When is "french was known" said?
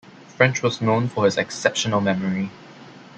0.35-1.07